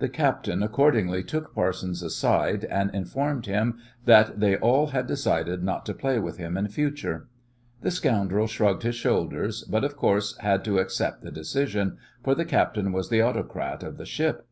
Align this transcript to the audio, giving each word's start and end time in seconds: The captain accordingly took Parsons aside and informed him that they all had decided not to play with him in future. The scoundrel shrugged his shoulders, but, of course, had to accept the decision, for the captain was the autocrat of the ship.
The 0.00 0.08
captain 0.08 0.60
accordingly 0.60 1.22
took 1.22 1.54
Parsons 1.54 2.02
aside 2.02 2.64
and 2.64 2.92
informed 2.92 3.46
him 3.46 3.78
that 4.06 4.40
they 4.40 4.56
all 4.56 4.88
had 4.88 5.06
decided 5.06 5.62
not 5.62 5.86
to 5.86 5.94
play 5.94 6.18
with 6.18 6.36
him 6.36 6.56
in 6.56 6.66
future. 6.66 7.28
The 7.80 7.92
scoundrel 7.92 8.48
shrugged 8.48 8.82
his 8.82 8.96
shoulders, 8.96 9.62
but, 9.62 9.84
of 9.84 9.96
course, 9.96 10.36
had 10.38 10.64
to 10.64 10.80
accept 10.80 11.22
the 11.22 11.30
decision, 11.30 11.96
for 12.24 12.34
the 12.34 12.44
captain 12.44 12.90
was 12.90 13.08
the 13.08 13.22
autocrat 13.22 13.84
of 13.84 13.98
the 13.98 14.04
ship. 14.04 14.48